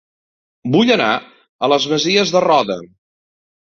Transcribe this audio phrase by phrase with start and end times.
[0.77, 2.83] Vull anar a Les Masies de Roda